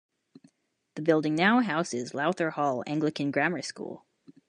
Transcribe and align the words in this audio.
The 0.95 1.03
building 1.03 1.35
now 1.35 1.59
houses 1.59 2.15
Lowther 2.15 2.49
Hall 2.49 2.83
Anglican 2.87 3.29
Grammar 3.29 3.61
School. 3.61 4.03